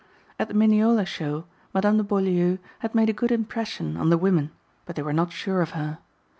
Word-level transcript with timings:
At 0.39 0.47
the 0.47 0.55
Mineola 0.55 1.05
Show 1.05 1.45
Madame 1.75 1.97
de 1.97 2.03
Beaulieu 2.03 2.57
had 2.79 2.95
made 2.95 3.07
a 3.09 3.13
good 3.13 3.31
impression 3.31 3.97
on 3.97 4.09
the 4.09 4.17
women 4.17 4.49
but 4.87 4.95
they 4.95 5.03
were 5.03 5.13
not 5.13 5.31
sure 5.31 5.61
of 5.61 5.73
her. 5.77 5.99